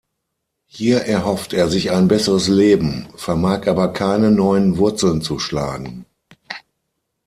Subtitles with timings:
[0.65, 6.07] Hier erhofft er sich ein besseres Leben, vermag aber keine neuen Wurzeln zu schlagen.